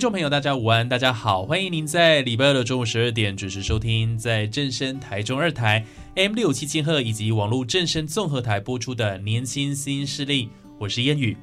[0.00, 10.46] 听众朋友，大家午安，大家好，欢迎您在礼拜二的中午十二点准时收听，在正声台中二台 M 六七千赫以及网络正声综合台播出的《年轻新势力》，
[10.78, 11.36] 我是烟雨。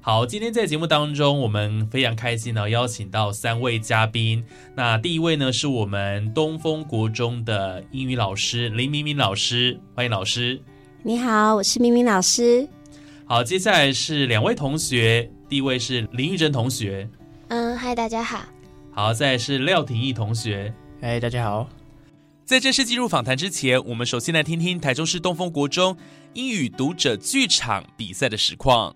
[0.00, 4.42] 好，今天在节目当中，我们非常开心呢，邀请到三位嘉宾。
[4.74, 10.60] 那第一位呢，是我们东风国中的英语老师林明明老师，欢迎老师。
[11.04, 12.68] 你好，我是明明老师。
[13.24, 17.08] 好，接下来是两位同学，第一位是林玉珍同学。
[17.90, 18.38] 嗯，嗨，大家好。
[18.92, 20.72] 好，再来是廖廷义同学。
[21.00, 21.68] 嗨，大家好。
[22.44, 25.96] 在正式进入访谈之前，我们首先来听听台中市东风国中
[26.34, 28.94] 英语读者剧场比赛的实况。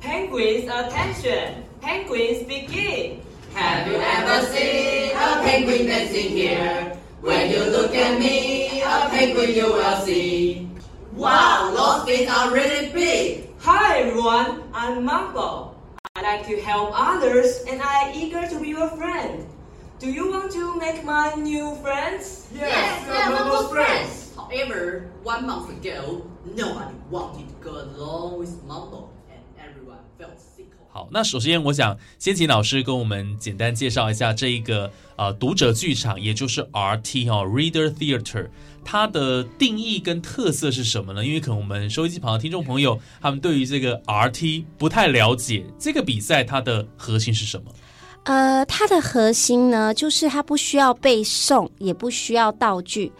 [0.00, 1.56] Penguins attention!
[1.82, 3.16] Penguins begin!
[3.54, 6.96] Have you ever seen a penguin dancing here?
[7.22, 10.68] When you look at me, a penguin you will see.
[11.14, 13.50] Wow, those feet are really big.
[13.60, 15.69] Hi everyone, I'm Mambo.
[16.16, 19.46] I like to help others and I am eager to be your friend.
[20.00, 22.48] Do you want to make my new friends?
[22.52, 24.34] Yes, we're almost friends.
[24.36, 30.70] However, one month ago, nobody wanted to go along with Mambo, and everyone felt sick.
[31.10, 38.48] 那首先我想先请老师跟我们简单介绍一下这一个呃读者剧场，也就是 RT、哦、Reader Theater，
[38.84, 41.24] 它的定义跟特色是什么呢？
[41.24, 47.70] 因为可能我们收音机旁的听众朋友，他们对于这个 RT 不太了解，这个比赛它的核心是什么？
[48.24, 53.10] 呃，它的核心呢，就是它不需要背诵，也不需要道具，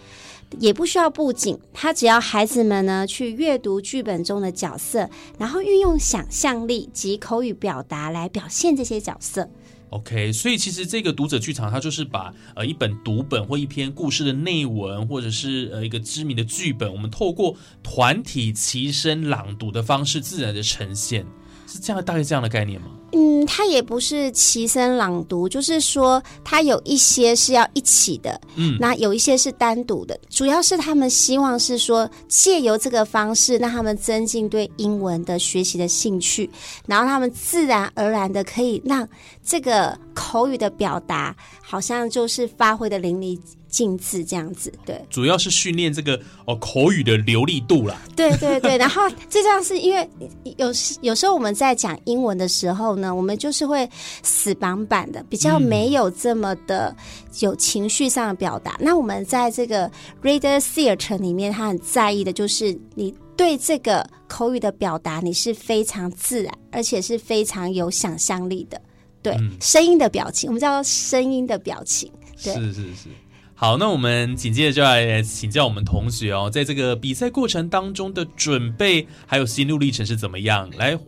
[0.58, 9.48] 也不需要布景，他只要孩子们呢去阅读剧本中的角色，然后运用想象力及口语表达来表现这些角色。
[9.90, 21.26] OK，所以其实这个读者剧场，它就是把呃一本读本或一篇故事的内文，或者是呃一个知名的剧本，我们透过团体齐声朗读的方式，自然的呈现，
[21.70, 22.88] 是这样大概这样的概念吗？
[23.12, 36.48] 嗯，它也不是齐声朗读，就是说它有一些是要一起的，嗯那有一些是单独的，主要是他们希望是说借由这个方式，让他们增进对英文的学习的兴趣，
[36.86, 39.08] 然后他们自然而然的可以让
[39.42, 45.00] 这个口语的表达，好像就是发挥的淋漓尽致这样子，对。
[45.08, 47.96] 主要是训练这个哦口语的流利度啦。
[48.14, 50.08] 对对对， 然后这样是因为
[50.56, 53.88] 有时有时候我们在讲英文的时候呢，我们就是会
[54.22, 56.94] 死板板的，比较没有这么的
[57.40, 58.76] 有情绪上的表达。
[58.80, 59.90] 那我们在这个
[60.22, 68.80] reader theater 里面，他很在意的就是你对这个口语的表达，你是非常自然，而且是非常有想象力的。
[69.22, 72.10] 对，嗯声音的表情，我们叫做声音的表情。
[72.42, 73.08] 对是是是。
[73.54, 80.70] 好，那我们紧接着就来请教我们同学哦，在这个比赛过程当中的准备还有心路历程是怎么样？
[80.78, 80.98] 来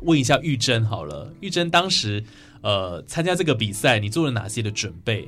[0.00, 2.22] 问一下玉珍好了，玉珍当时
[2.60, 5.26] 呃参加这个比赛，你做了哪些的准备？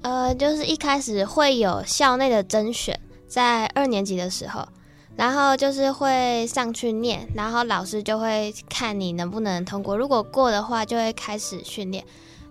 [0.00, 2.98] 呃，就是一开始会有校内的甄选，
[3.28, 4.66] 在二年级的时候，
[5.20, 12.02] 然后就是会上去念，然后老师就会看你能不能通过，如果过的话，就会开始训练。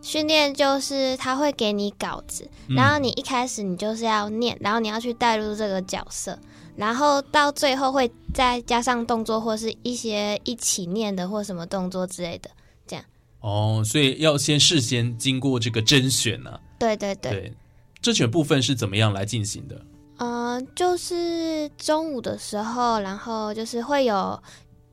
[0.04, 6.38] 训练就是他会给你稿子，嗯然后你一开始你就是要念，然后你要去带入这个角色，
[6.76, 12.52] 然后到最后会再加上动作或是一些一起念的或什么动作之类的。
[12.86, 13.04] 这样
[13.40, 17.54] 哦，所以要先事先经过这个甄选呢、对对对，对，
[18.00, 19.84] 甄选部分是怎么样来进行的？
[20.20, 24.38] 嗯、就是中午的时候，然后就是会有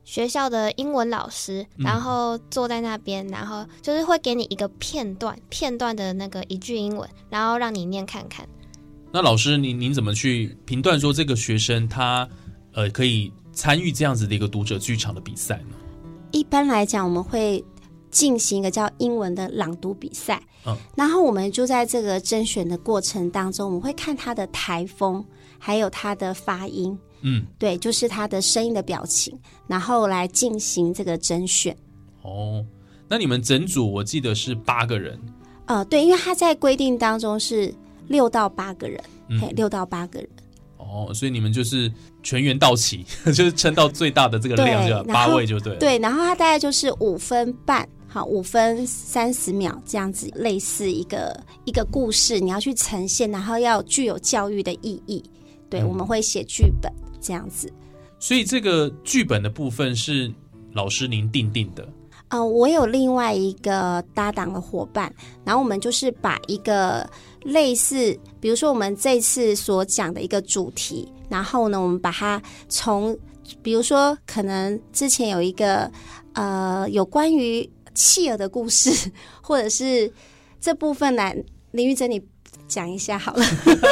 [0.03, 8.47] 学校的英文老师，嗯然后坐在那边，然后就是会给你一个片段片段的那个一句英文，然后让你念看看。
[9.11, 12.27] 那老师，您您怎么去评断说这个学生他
[12.73, 15.75] 呃可以参与这样子的一个读者剧场的比赛呢？
[16.31, 17.63] 一般来讲，我们会
[18.11, 20.75] 进行一个叫英文的朗读比赛，嗯。
[20.95, 25.23] 然后我们就在这个甄选的过程当中，我们会看他的台风，
[25.57, 29.37] 还有他的发音，嗯，对，就是他的声音的表情，
[29.67, 31.75] 然后来进行这个甄选。
[32.21, 32.65] 哦，
[33.07, 35.19] 那你们整组我记得是八个人，
[35.65, 37.73] 呃，对，因为他在规定当中是
[38.07, 39.39] 六到八个人，嗯。
[39.39, 40.29] 嘿，六到八个人。
[40.77, 41.91] 哦，所以你们就是
[42.23, 45.79] 全员到齐， 就是撑到最大的这个量，就八位就对了。
[45.79, 55.23] 对，然后它大概就是五分半，好，五分三十秒这样子，类似一个一个故事，你要去呈现，然后要具有教育的意义。
[55.69, 57.71] 对，嗯我们会写剧本这样子。
[58.19, 60.33] 所以这个剧本的部分是
[60.73, 61.87] 老师您定定的。
[62.29, 65.13] 呃，我有另外一个搭档的伙伴，
[65.45, 67.07] 然后我们就是把一个
[67.43, 73.17] 类似，比如说我们这次所讲的一个主题，然后呢，我们把它从，
[73.61, 75.89] 比如说可能之前有一个
[76.33, 79.11] 呃有关于企鹅的故事，
[79.41, 80.13] 或者是
[80.61, 81.35] 这部分来
[81.71, 82.21] 林玉珍你
[82.67, 83.45] 讲一下好了，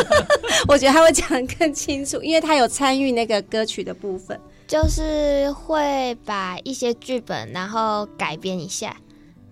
[0.70, 4.40] 我觉得他会讲得更清楚，因为他有参与那个歌曲的部分。
[4.68, 8.98] 就是会把一些剧本然后改编一下，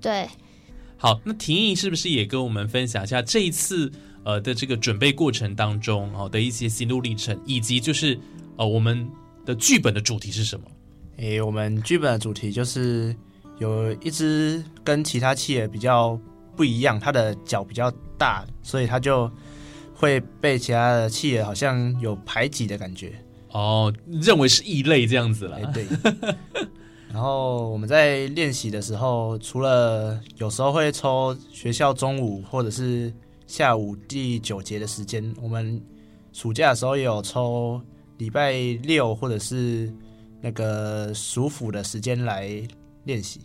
[0.02, 0.28] 对，
[0.98, 3.92] 好，那廷义是不是也跟我们分享一下这一次
[4.26, 8.20] 呃的这个准备过程当中哦的一些心路历程，以及就是
[8.58, 9.08] 呃我们
[9.46, 10.66] 的剧本的主题是什么？
[11.18, 13.16] 诶，我们剧本的主题就是
[13.64, 16.20] 有一只跟其他企鹅比较
[16.56, 19.32] 不一样，它的脚比较大，所以它就
[19.96, 23.14] 会被其他的企鹅好像有排挤的感觉。
[23.52, 25.72] 哦，认为是异类这样子了哎，。
[25.74, 25.88] 对。
[27.10, 33.14] 然后我们在练习的时候，除了有时候会抽学校中午或者是
[33.48, 35.82] 下午第九节的时间，我们
[36.34, 37.80] 暑假的时候也有抽
[38.18, 39.94] 礼拜六或者是
[40.42, 42.50] 那个暑辅的时间来
[43.06, 43.40] 练习。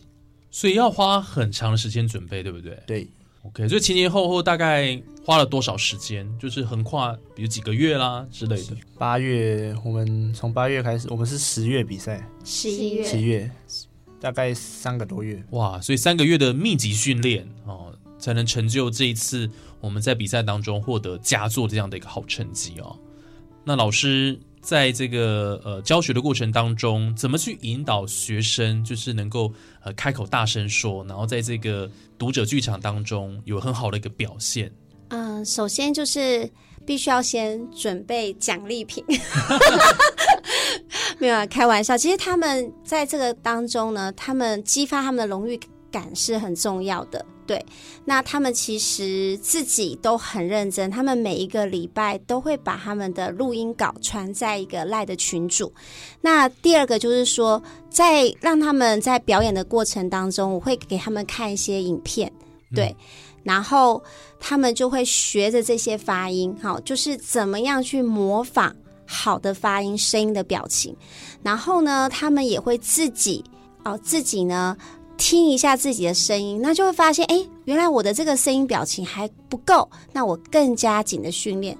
[0.51, 3.09] 所以要花很长的时间准备，对不对对
[3.43, 6.27] ，？OK，所以前前后后大概花了多少时间？
[6.39, 8.77] 就是横跨比如几个月啦之类的。
[8.97, 13.51] 八月我们从八月开始，我们是十月比赛，十一月，七月
[14.21, 15.43] 大概三个多月。
[15.51, 19.49] 哇，所以三个月的密集训练哦，才能成就这一次
[19.81, 22.99] 我们在比赛当中获得佳作这样的一个好成绩哦。
[23.65, 29.51] 那老师在这个呃教学的过程当中，怎么去引导学生，就是能够
[29.83, 34.71] 呃开口大声说，然后在这个读者剧场当中有很好的一个表现？
[35.09, 36.47] 嗯，首先就是
[36.85, 39.03] 必须要先准备奖励品，
[41.19, 41.97] 没有啊，开玩笑。
[41.97, 45.59] 其实他们在这个当中呢，他们激发他们的荣誉
[45.91, 47.25] 感是很重要的。
[47.47, 47.65] 对，
[48.05, 55.73] 那他们其实自己都很认真，他们每一个礼拜都会把他们的录音稿传在一个赖的群组。
[56.21, 62.31] 那第二个就是说，在让他们在表演的过程当中，我会给他们看一些影片，
[62.75, 62.95] 对，
[63.43, 64.03] 然后
[64.39, 68.77] 他们就会学着这些发音，好，就是怎么样去模仿
[69.07, 70.95] 好的发音、声音的表情。
[71.43, 73.43] 然后呢，他们也会自己
[73.87, 74.77] 哦，自己呢
[75.19, 81.77] 听一下自己的声音，那就会发现，哎，原来我的这个声音表情还不够，那我更加紧的训练。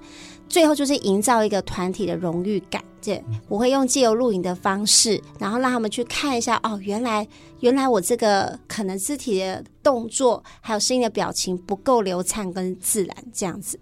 [0.49, 7.27] 最后就是营造一个团体的荣誉感，对我会用借由录影的方式，然后让他们去看一下，哦，原来
[7.61, 13.79] 原来我这个可能肢体的动作还有声音的表情不够流畅跟自然，这样子。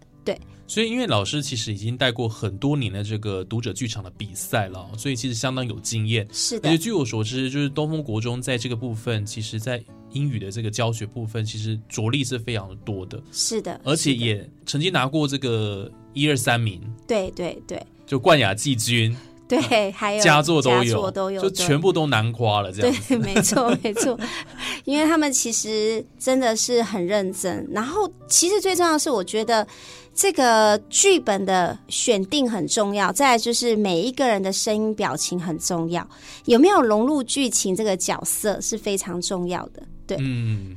[0.68, 6.26] 所以，因为老师其实已经带过很多年的这个读者剧场的比赛了，所以其实相当有经验。
[6.32, 6.68] 是的。
[6.68, 9.82] 而且，据我所知，就是东风国中在这个部分，其实在
[10.12, 17.80] 英语的这个教学部分，其实着力是非常的多的，是的，而且也曾经拿过这个一二三名，对对对。
[18.06, 19.16] 就冠亚季军、
[19.48, 23.08] 对，还有佳作都有，都有，就全部都囊括了这样子。
[23.08, 24.18] 对，没错没错，
[24.84, 27.66] 因为他们其实真的是很认真。
[27.70, 29.66] 然后，其实最重要的是，我觉得
[30.12, 36.08] 这个剧本的选定很重要，再来就是每一个人的声音表情很重要，
[36.46, 39.82] 有没有融入剧情这个角色是非常重要的。
[40.06, 40.76] 对，嗯，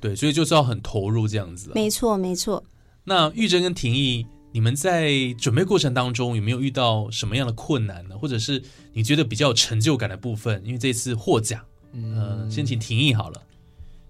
[0.00, 1.72] 对，所以就是要很投入这样子、啊。
[1.74, 2.62] 没错没错。
[3.04, 4.26] 那玉珍跟婷义，
[4.58, 8.18] 你们在准备过程当中有没有遇到什么样的困难呢？
[8.18, 8.60] 或者是
[8.92, 10.60] 你觉得比较有成就感的部分？
[10.64, 13.40] 因为这次获奖，呃，先请廷义好了。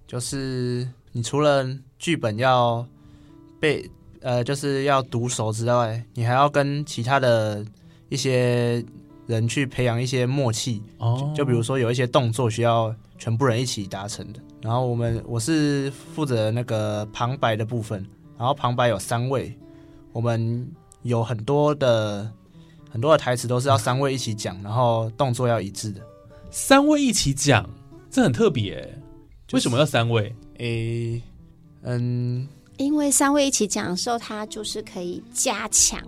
[0.07, 2.83] 就是你除了剧本要
[3.61, 3.91] 背，
[4.23, 7.63] 呃，就是要读熟之外，你还要跟其他的
[8.09, 8.83] 一些
[9.27, 10.83] 人去培养一些默契。
[10.97, 14.41] 哦就比如说有一些动作需要全部人一起达成的。
[14.63, 18.03] 然后我们我是负责那个旁白的部分，
[18.39, 19.55] 然后旁白有三位，
[20.19, 20.69] 我们
[21.03, 22.29] 有很多的
[22.91, 26.01] 很多的台词都是要三位一起讲，然后动作要一致的。
[26.51, 27.65] 三位一起讲，
[28.11, 29.03] 这很特别欸。
[29.53, 30.35] 为什么要三位？
[30.57, 31.23] 诶，
[31.83, 32.49] 嗯，
[32.79, 36.03] 因为三位一起讲的时候，它就是可以加强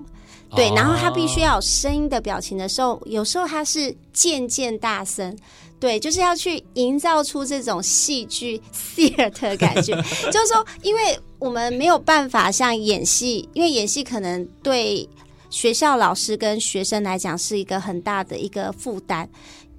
[0.54, 5.36] 对，哦然后他必须要有声音的表情的时候，有时候他是渐渐大声。
[5.78, 8.60] 对，就是要去营造出这种戏剧
[8.94, 9.96] theater 的感觉，
[10.30, 15.08] 就是说，因为我们没有办法像演戏，因为演戏可能对
[15.48, 19.26] 学校老师跟学生来讲是一个很大的一个负担，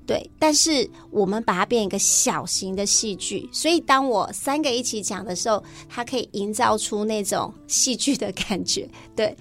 [0.08, 0.28] 对。
[0.40, 9.38] 但是我们把它变一个小型的戏剧，所以当我三个一起讲的时候，它可以营造出那种戏剧的感觉，对。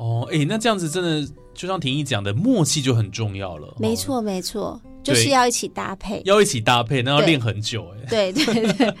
[0.00, 3.68] 哦，哎，那这样子真的就像婷宜讲的，默契就很重要了。
[3.68, 6.22] 哦，没错，没错，就是要一起搭配。
[6.24, 8.06] 要一起搭配，那要对练很久哎。
[8.08, 8.94] 对对对，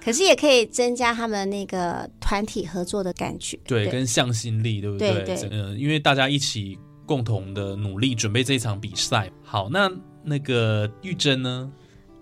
[0.00, 3.58] 可是也可以增加他们那个团体合作的感觉。
[3.66, 5.12] 对，跟向心力，对不对？
[5.24, 9.28] 对对嗯，因为大家一起共同的努力准备这一场比赛。
[9.42, 9.90] 好，那
[10.22, 11.68] 那个玉珍呢？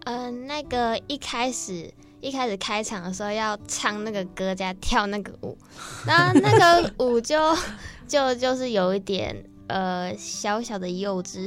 [0.04, 5.56] 嗯、那个一开始一开始开场的时候要唱那个歌加跳那个舞，
[6.06, 7.38] 那那个舞就
[8.06, 9.34] 就就是有一点
[9.68, 11.46] 呃小小的幼稚，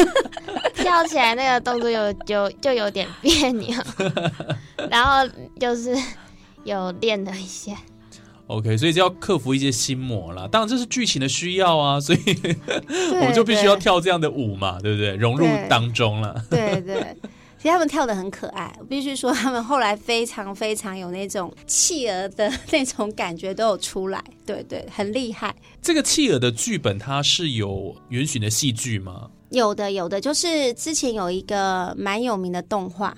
[0.74, 3.72] 跳起来那个动作有就就有点别扭，
[4.90, 5.96] 然后就是
[6.64, 7.72] 有练了一下。
[8.46, 10.46] OK，所以就要克服一些心魔啦。
[10.46, 12.18] 当然这是剧情的需要啊，所以
[13.12, 15.16] 我们就必须要跳这样的舞嘛，对不对？
[15.16, 16.44] 融入对当中了。
[16.50, 17.16] 对对，
[17.64, 25.56] 其实他们跳的很可爱，我必须说他们后来非常非常有那种企鹅的那种感觉都有出来，对对，很厉害。
[25.80, 29.30] 这个契尔的剧本它是有原型的戏剧吗？
[29.48, 33.16] 有的有的，就是之前有一个蛮有名的动画，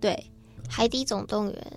[0.00, 0.24] 对
[0.68, 1.72] 海底总动员，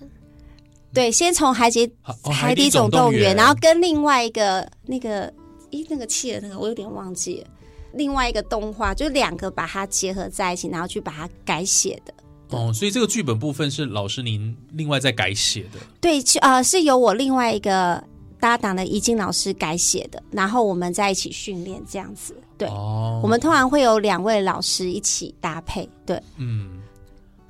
[0.92, 5.32] 对，先从海底、哦海底总动动员，然后跟另外一个那个，
[5.70, 7.46] 咦，那个企鹅那个我有点忘记了，
[7.92, 12.14] 另外一个动画，就两个把它结合在一起，然后去把它改写的。
[12.50, 15.78] 哦，所以这个剧本部分是老师您另外再改写的。
[16.00, 18.02] 对，去呃，是由我另外一个
[18.40, 22.34] 搭档的怡静老师改写的，然后我们在一起训练这样子。
[22.56, 25.88] 对，哦，我们通常会有两位老师一起搭配。
[26.06, 26.80] 对，嗯，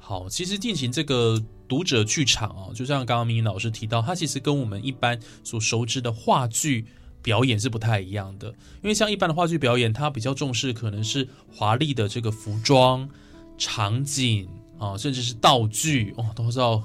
[0.01, 6.85] 好，其实进行这个读者剧场哦，就像刚刚明明老师提到，它其实跟我们一般所熟知的话剧
[7.23, 8.49] 表演是不太一样的。
[8.83, 13.09] 因为像一般的话剧表演，它比较重视可能是华丽的这个服装、
[13.57, 14.49] 场景
[14.79, 16.83] 啊，甚至是道具哦，都是要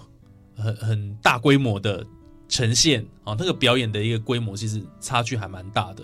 [0.56, 2.06] 很很大规模的
[2.50, 3.36] 呈现啊。
[3.38, 6.04] 那个表演的一个规模其实差距还蛮大的。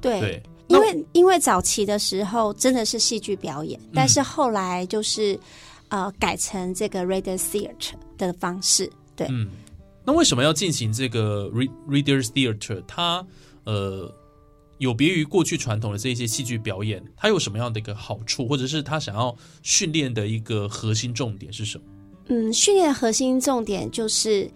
[0.00, 5.38] 对，对，因为因为早期的时候真的是戏剧表演，嗯但是后来就是
[5.88, 8.90] 呃改成这个 radio theater 的方式。
[9.16, 9.48] 对，嗯，
[10.04, 12.80] 那为什么要进行这个 readers theater？
[12.86, 13.26] 它
[13.68, 14.10] 呃
[14.78, 21.84] 有别于过去传统的这些戏剧表演，它有什么样的一个好处，或者是他想要训练的一个核心重点是什么？
[22.28, 24.50] 嗯，训练的核心重点就是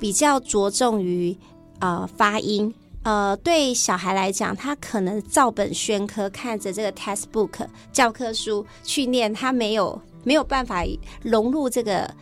[0.00, 1.36] 比较着重于
[1.78, 2.74] 呃发音。
[3.02, 10.84] 呃，对小孩来讲，他可能照本宣科，看着这个 textbook 教科书去念，他没有没有办法
[11.22, 12.12] 融入这个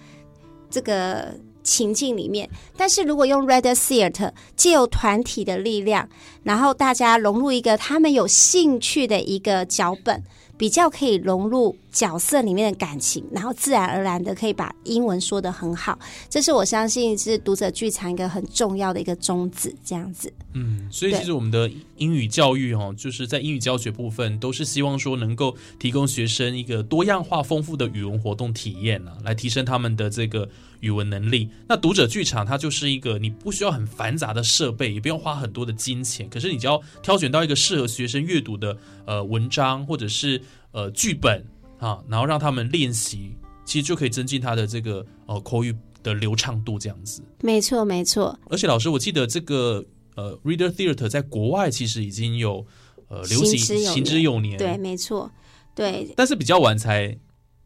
[0.68, 2.48] 这个情境里面。
[2.76, 6.08] 但是如果用 Red Theater，借由团体的力量，
[6.44, 10.22] 然后大家融入一个他们有兴趣的一个脚本，
[10.56, 15.98] 比较可以融入角色里面的感情，然后自然而然的可以把英文说得很好。
[16.28, 20.32] 这是我相信是读者剧场一个很重要的一个宗旨，这样子。
[20.52, 30.48] 嗯，所以对其实我们的英语教育哦，就是在英语教学部分，都是希望说能够提供学生一个多样化、丰富的语文活动体验啊，来提升他们的这个
[30.84, 31.48] 语文能力。
[31.66, 38.76] 那读者剧场它就是一个你不需要很繁杂的设备，也不用花很多的金钱，可是你只要挑选到一个适合学生阅读的
[39.06, 40.40] 呃文章或者是
[40.72, 41.42] 呃剧本
[41.78, 47.22] 啊，然后让他们练习，其实就可以增进他的这个呃口语的流畅度这样子。
[47.40, 48.38] 没错，没错。
[48.50, 49.82] 而且老师，我记得这个
[50.16, 52.66] 呃，Reader Theater 在国外其实已经有
[53.08, 55.30] 呃流行行之有年对，，没错，
[55.74, 57.16] 对，但是比较晚才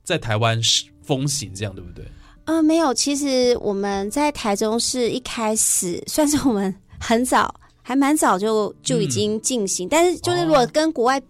[0.05, 2.07] 在台湾是风行，这样对不对？
[2.49, 11.21] 呃，没有，其实我们在台中市一开始算是我们很早，还蛮早就就已经进行，但是就是如果跟国外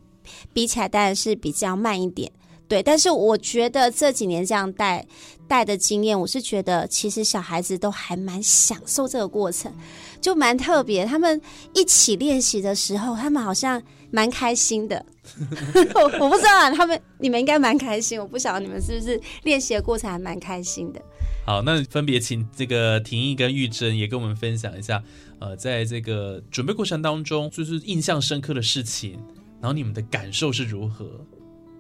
[0.53, 2.31] 比起来，当然是比较慢一点。
[2.69, 5.05] 对，但是我觉得这几年这样带
[5.49, 9.73] 带的经验，我是觉得其实小孩子都还蛮享受这个过程，
[10.21, 11.05] 就蛮特别。
[11.05, 11.41] 他们
[11.75, 15.05] 一起练习的时候，他们好像蛮开心的。
[15.95, 21.01] 我 我不知道啊，他们你们应该蛮开心，我不晓得你们是不是练习的过程还蛮开心的。
[21.47, 25.03] 好，那分别请这个婷义跟玉珍也跟我们分享一下，
[25.39, 29.19] 呃，在这个准备过程当中，就是印象深刻的事情，
[29.61, 31.07] 然后你们的感受是如何，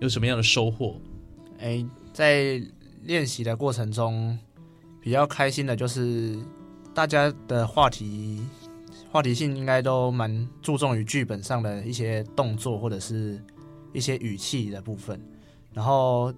[0.00, 1.00] 有什么样的收获？
[1.58, 2.62] 哎，在
[3.04, 4.38] 练习的过程中，
[5.02, 6.38] 比较开心的就是
[6.94, 8.40] 大家的话题
[9.10, 13.42] 话题性应该都蛮注重于剧本上的一些动作或者是
[13.92, 15.20] 一些语气的部分。
[15.72, 16.32] 然后，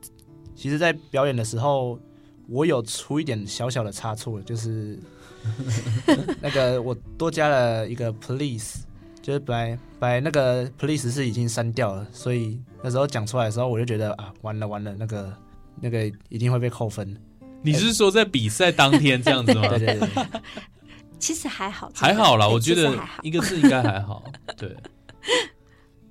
[0.55, 1.99] 其实，在表演的时候，
[2.49, 4.99] 我有出一点小小的差错，就是
[6.43, 8.81] 那个我多加了一个 please，
[9.23, 15.33] 就是本来本来那个 please 是已经删掉了，所以那时候讲出来的时候，我就觉得啊，完了完了，那个
[15.81, 17.17] 那个一定会被扣分。
[17.63, 19.69] 你是说在比赛当天这样子吗？
[19.69, 20.09] 对对对，
[21.21, 24.25] 其实还好，还好啦，我觉得一个字应该还好。
[24.57, 24.75] 对，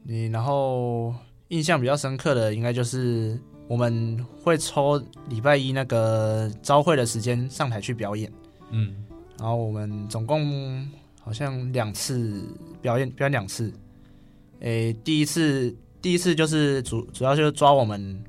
[0.03, 1.13] 你然后
[1.49, 3.37] 印象比较深刻的，应该就是
[3.67, 8.31] 我们会抽礼拜一那个招会的时间上台去表演，
[8.69, 8.95] 嗯，
[9.39, 10.87] 然后我们总共
[11.19, 12.47] 好像两次
[12.81, 13.73] 表演，表演两次。
[14.61, 18.23] 诶，第一次第一次就是主主要就是抓我们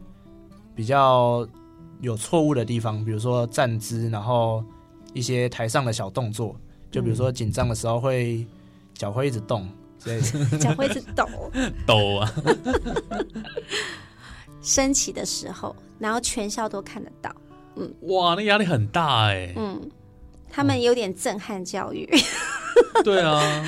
[0.74, 1.46] 比较
[2.00, 4.64] 有错误的地方，比如说站姿，然后
[5.12, 6.54] 一些台上的小动作，
[6.90, 8.46] 就比如说紧张的时候会
[8.94, 9.68] 脚会一直动
[9.98, 10.58] 之类的。
[10.58, 11.26] 脚会一直抖，
[11.86, 12.32] 抖啊，
[14.62, 17.34] 升旗的时候，然后全校都看得到。
[17.76, 19.52] 嗯哇，那压力很大哎。
[19.56, 19.80] 嗯，
[20.50, 22.08] 他们有点震撼教育。
[23.04, 23.64] 对啊，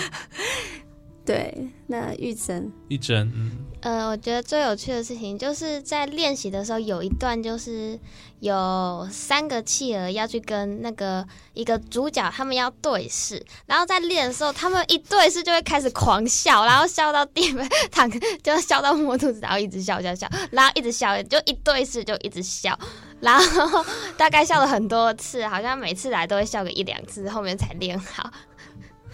[1.24, 3.52] 对，那玉珍，玉珍，嗯，
[3.82, 7.96] 呃，我觉得最有趣的事情就是在练习的时候，有一段就是
[8.40, 11.24] 有三个企鹅要去跟那个
[11.54, 18.10] 一个主角他们要对视，然后在练的时候，他们一对视就会开始狂笑，然后笑到地板躺，
[18.42, 22.76] 就笑到摸肚子，然后一直笑笑笑，然后一直笑，就一对视就一直笑，
[23.20, 23.84] 然后
[24.16, 28.28] 大概笑了很多次，好像每次来都会笑个一两次，后面才练好。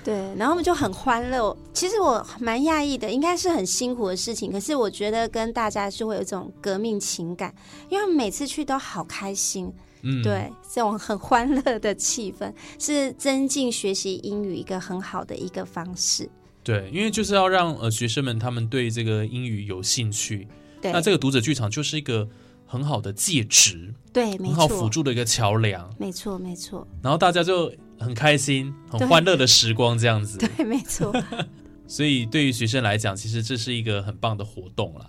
[0.09, 1.55] 对，然后我们就很欢乐。
[1.75, 7.55] 其实我蛮讶异的，应该是很辛苦的事情，可是我觉得跟大家是会有一种革命情感，
[7.91, 9.71] 因为每次去都好开心。
[10.01, 16.27] 嗯，对，这种很欢乐的气氛是增进学习英语一个很好的一个方式。
[16.65, 20.49] 对，因为就是要让呃学生们他们对这个英语有兴趣，
[20.81, 22.27] 对，那这个读者剧场就是一个
[22.67, 30.39] 很好的介质，对，没很好辅，助的一个桥梁，没错，没错，然后大家就很开心、很欢乐的时光这样子。
[30.57, 31.13] 对，没错。
[31.87, 35.07] 所以对于学生来讲，其实这是一个很棒的活动啦。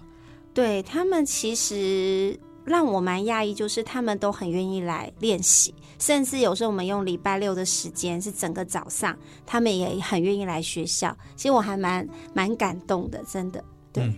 [0.53, 11.15] 对他们其实让我蛮讶异，就是他们都很愿意来练习，甚至有时候我们用礼拜六的时间是整个早上，他们也很愿意来学校。
[11.35, 13.63] 其实我还蛮蛮感动的，真的。
[13.91, 14.15] 对，嗯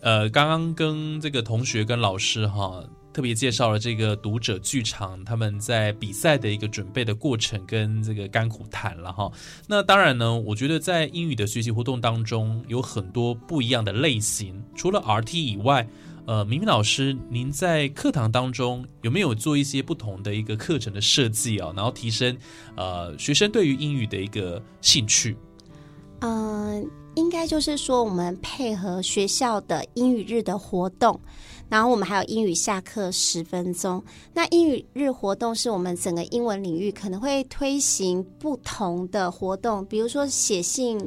[0.00, 9.30] 呃，刚刚跟这个同学跟老师哈，特别介绍了这个读者剧场他们在比赛的一个准备的过程跟这个甘苦谈了哈。
[9.66, 15.86] 那当然呢，我觉得在英语的学习活动当中有很多不一样的类型，除了 RT 以外。
[16.26, 21.72] 呃，明明老师，您在课堂当中有没有做一些不同的一个课程的设计啊？
[21.74, 22.36] 然后提升
[22.76, 25.36] 呃学生对于英语的一个兴趣？
[26.20, 31.18] 嗯、应该就是说我们配合学校的英语日的活动。
[31.70, 34.02] 然后我们还有英语下课十分钟。
[34.34, 41.00] 那英语日活动是我们整个英文领域可能会推行不同的活动，比如说写信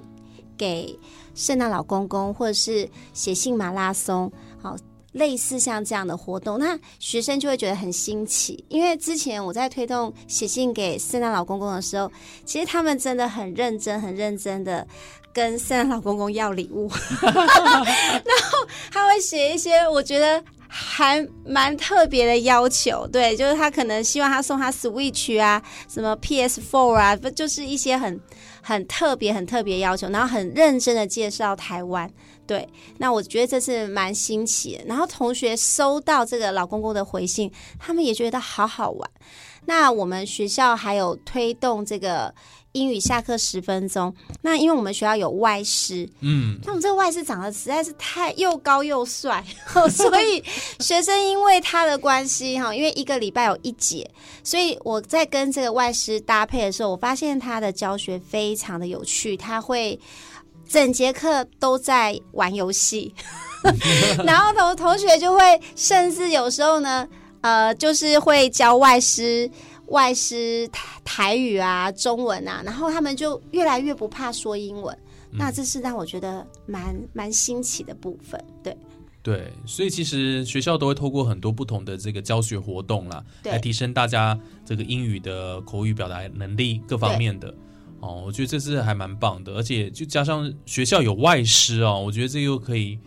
[0.58, 0.98] 给
[1.36, 4.76] 圣诞老公公，或者是写信马拉松，好。
[5.14, 12.12] 类似像这样的活动，那学生就会觉得很新奇，因为之前我在推动写信给圣诞老公公的时候，
[12.46, 14.88] 其实他们真的很认真、很认真的
[15.34, 16.90] 跟圣诞老公公要礼物，
[17.22, 28.20] 然后他会写一些我觉得还蛮特别的要求，对，就是他可能希望他送他 Switch 啊，什么 PS4 啊，不就是一些很
[28.62, 32.10] 很特别、很特别要求，然后很认真的介绍台湾。
[32.46, 32.68] 对，
[32.98, 34.84] 那我觉得这是蛮新奇的。
[34.86, 39.10] 然后同学收到这个老公公的回信，他们也觉得好好玩。
[39.66, 42.34] 那我们学校还有推动这个
[42.74, 44.14] 英语下课十分钟。
[44.42, 49.44] 那因为我们学校有外师，嗯，那我们这个外师长得实在是太又高又帅，
[49.90, 50.44] 所以
[50.80, 54.08] 学生因为他的关系哈，因为一个礼拜有一节，
[54.44, 60.00] 所以我在跟这个外师搭配的时候，我发现他的教学非常的有趣，他会。
[60.66, 63.14] 整节课都在玩游戏，
[64.26, 67.08] 然后同同学就会，甚至有时候呢，
[67.42, 69.48] 呃，就是会教外师、
[69.94, 74.98] 外师台台语啊、中文啊，然后他们就越来越不怕说英文。
[75.32, 78.76] 那这是让我觉得蛮蛮新奇的部分，对
[79.22, 87.54] 对，所以其实学校都会透过很多不同的这个教学活动啦，来提升大家这个英语的口语表达能力各方面的。
[88.00, 93.00] 哦，我觉得这是还蛮棒的，而且就加上学校有外师哦，我觉得这又可以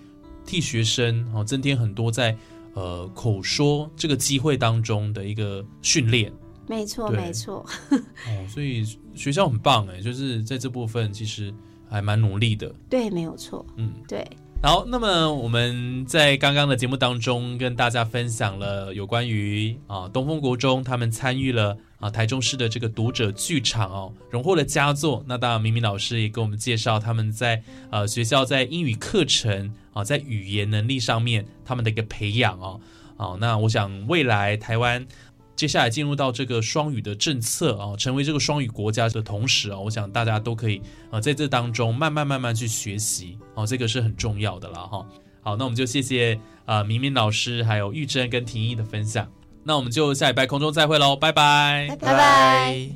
[0.45, 2.37] 替学生哦增添很多在
[2.75, 6.33] 呃口说这个机会当中的一个训练。
[6.69, 7.65] 没错，对没错。
[7.91, 11.53] 哦，所以学校很棒哎，就是在这部分其实
[11.89, 12.73] 还蛮努力的。
[12.91, 13.65] 对，没有错。
[13.77, 14.27] 嗯，对，
[14.63, 25.25] 好，那么我们在刚刚的节目当中跟大家分享了有关于啊东风国中他们参与了啊台中市的这个读者剧场哦，荣获了佳作。
[25.29, 32.81] 那当然，明明老师也给我们介绍他们在呃学校在英语课程啊在语言能力上面他们的一个培养哦。
[33.19, 35.07] 哦，那我想未来台湾。
[35.57, 45.07] 接下来进入到这个双语的政策啊，成为这个双语国家的同时啊，我想大家都可以啊在这当中慢慢慢慢去学习哦，这个是很重要的了哈。
[45.41, 49.27] 好，那我们就谢谢呃明明老师还有玉珍跟婷宜的分享，
[49.65, 52.89] 那我们就下礼拜空中再会喽，拜拜，拜拜。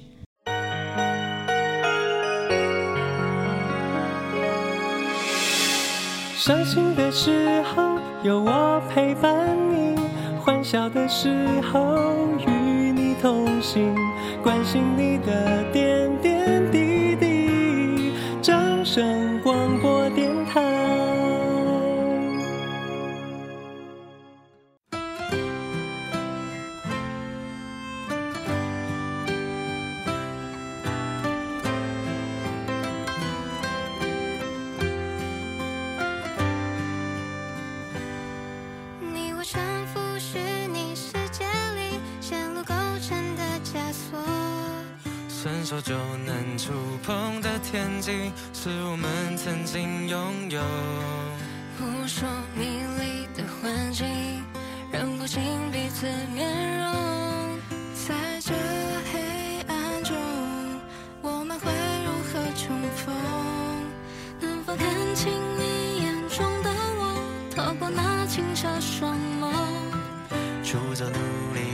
[6.36, 9.99] 伤心的时候有我陪伴你，
[10.50, 11.96] 欢笑的时候
[12.44, 13.94] 与你同行，
[14.42, 16.89] 关心你的点点滴滴。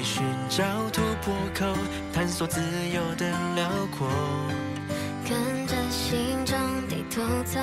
[0.07, 1.67] 寻找突破口，
[2.15, 2.61] 探索自
[2.95, 4.09] 由的辽阔。
[5.29, 6.57] 跟着心中
[6.89, 7.59] 地图走，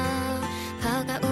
[0.82, 1.28] 抛开无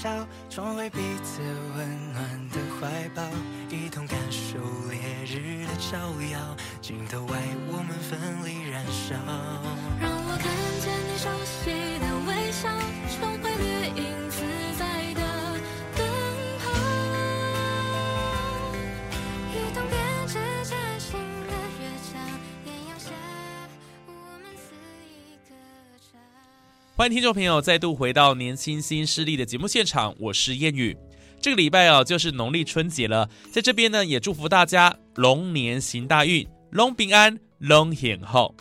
[0.00, 1.40] 笑，重成为彼此
[1.76, 3.22] 温暖的怀抱，
[3.70, 4.58] 一同感受
[4.90, 5.98] 烈日的照
[6.32, 9.14] 耀，镜头外我们奋力燃烧。
[10.00, 10.44] 让我看
[10.80, 12.68] 见你熟悉的微笑，
[13.14, 14.13] 重回掠影
[26.96, 30.96] 欢迎听众朋友再度回到《年轻新势力》的节目现场，我是谚语。
[31.40, 38.54] 这个礼拜啊，就是农历春节了，在这边呢，也祝福大家龙年行大运，龙平安，龙显厚。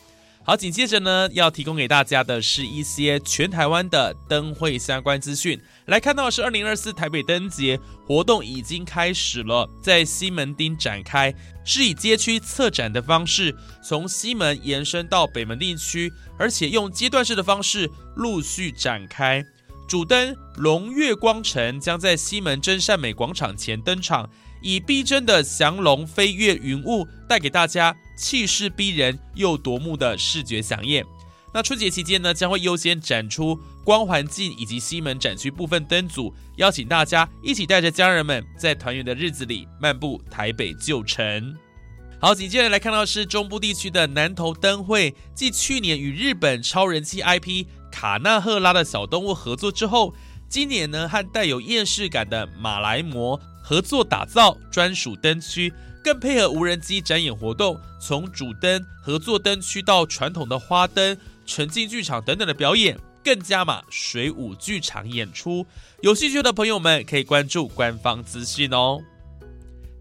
[0.45, 5.57] 好，紧接着呢，要提供给大家的是一些全台湾的灯会相关资讯。
[5.85, 19.45] 来看到是二零二四台北灯节活动已经开始了，在西门町展开，是以街区策展的方式，从西门延伸到北门地区，而且用阶段式的方式陆续展开。
[19.87, 24.29] 主灯龙月光城将在西门真善美广场前登场，
[24.61, 31.05] 以逼真的降龙飞跃云雾，带给大家气势逼人又夺目的视觉飨宴。
[31.53, 41.55] 那春节期间呢，将会优先展出光环境以及西门展区部分灯组，邀请大家一起带着家人们，在团圆的日子里漫步台北旧城。
[42.19, 50.15] 好，紧接着来看到是中部地区的南投灯会，继去年与日本超人气 IP 卡纳赫拉的小动物合作之后，
[50.49, 55.71] 今年呢和带有厌世感的马来貘合作打造专属灯区，
[56.03, 65.65] 更配合无人机展演活动，从主灯合作灯区到传统的花灯、沉浸剧场等等的表演，更加码水舞剧场演出。
[66.01, 69.01] 有兴趣的朋友们可以关注官方资讯哦。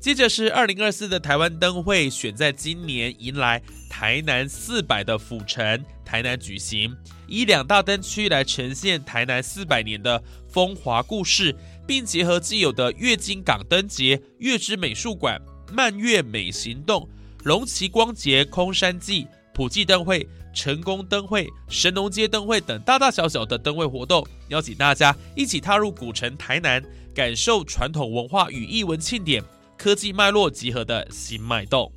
[0.01, 6.97] 接着是二零二四的台湾灯会，选在今年迎来台南四百的府城台南举行，
[7.29, 11.55] 以两大灯区来呈现台南四百年的风华故事，
[11.87, 15.41] 并结合既有的月经港灯节、月之美术馆、
[15.73, 17.09] 漫月美行动、
[17.45, 26.83] 龙旗光节、空山记、普济灯会、成功灯会、神农街灯会等大大小小的灯会活动，邀请大家一起踏入古城台南，
[27.15, 29.43] 感受传统文化与艺文庆典。
[29.79, 31.91] 科技脉络集合的新脉动。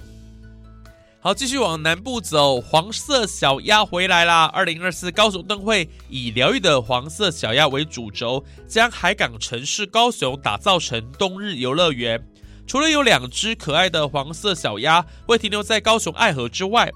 [1.19, 4.45] 好，继续往南部走，黄色小鸭回来啦！
[4.45, 12.23] 二零二四高雄灯会以疗愈的黄色小鸭为主轴，将海港城市高雄打造成冬日游乐园。
[12.67, 16.91] 除了有两只可爱的黄色小鸭会停留在高雄爱河之外，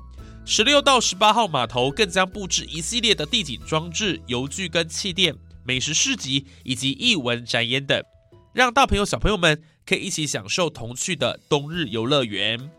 [0.45, 8.01] 十六到十八号码头更将布置一系列的地景装置、油具跟气垫、美食市集以及艺文展演等，
[8.53, 9.61] 让大朋友小朋友们。
[9.85, 12.69] 可以一起享受童趣的冬日游乐园。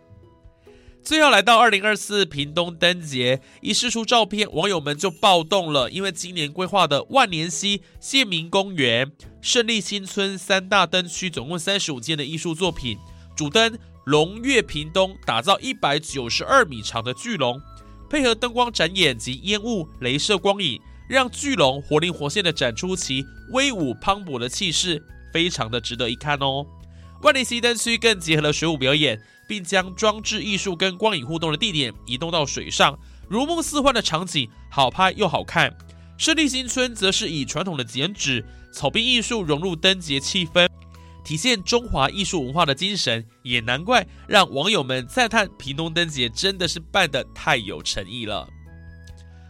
[1.03, 9.11] 最后来到二零二四屏东灯节，一释出照片，网友们就暴动了，因为今年规划的万年溪、县民公园、
[9.41, 12.99] 胜利新村三大灯区，总共三十五件的艺术作品，
[13.35, 17.61] 主灯龙跃屏东，打造一百九十二米长的巨龙，
[18.09, 26.67] 配合灯光展演及烟雾、镭射光影，让巨龙活灵活现的展出其威武磅礴的气势，非常的值得一看哦。
[27.23, 35.77] 万里西灯区更结合了水舞表演，并将装置艺术跟光影互动的地点移动到水上，如梦似幻的场景，好拍又好看。
[36.17, 40.69] 胜利新村则是以传统的剪纸、草编艺术融入灯节气氛，
[41.25, 48.49] 体现中华艺术文化的精神，也难怪让网友们赞叹屏东灯节真的是办得太有诚意了。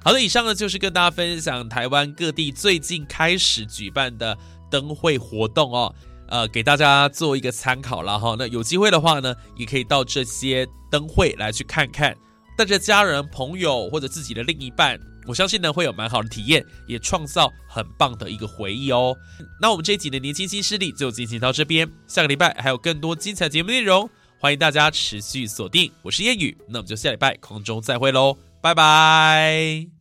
[0.04, 4.36] 好的，以上呢就是跟大家分享台湾各地最近开始举办的
[4.70, 5.94] 灯会活动哦。
[6.30, 8.36] 呃，给大家做一个参考了哈。
[8.38, 12.16] 那有机会的话呢，也可以到这些灯会来去看看，
[12.56, 19.14] 带着家人、朋友或者自己的另一半，我相信呢会有蛮好的体验，也创造很棒的一个回忆哦。
[19.60, 25.90] 那我们这一集的年轻新势力就进行到这边，下个礼拜还有更多精彩节目内容，欢迎大家持续锁定。
[26.02, 29.99] 我是谚语，那我们就下礼拜空中再会喽，拜拜。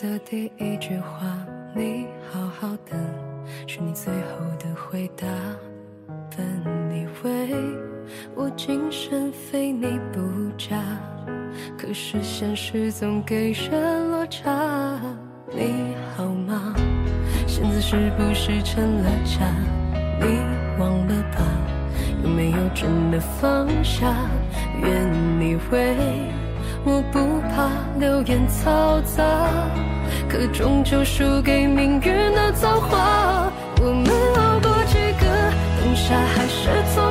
[0.00, 1.26] 的第一句话。
[1.76, 2.96] 你好好的，
[3.66, 5.26] 是你最后的回答。
[6.34, 6.46] 本
[6.90, 7.54] 以为
[8.34, 10.20] 我精神非你不
[10.56, 10.80] 嫁，
[11.78, 14.98] 可是现实总给人落差。
[15.52, 16.74] 你好吗？
[17.46, 19.46] 现在是不是成了家？
[20.18, 20.40] 你
[20.78, 21.44] 忘了吧？
[22.24, 24.14] 有没有真的放下？
[24.82, 26.39] 愿你为。
[26.82, 29.22] 我不怕流言嘈杂，
[30.28, 33.52] 可终究输给命运的造化。
[33.82, 35.26] 我们熬过几个
[35.82, 37.09] 冬夏，还是错